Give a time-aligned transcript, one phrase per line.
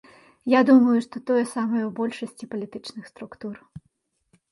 [0.51, 3.55] Я думаю, што тое самае ў большасці палітычных структур.